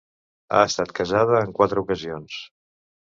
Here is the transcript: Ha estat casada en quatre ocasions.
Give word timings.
Ha 0.53 0.61
estat 0.69 0.93
casada 1.01 1.43
en 1.49 1.53
quatre 1.59 1.85
ocasions. 1.85 2.41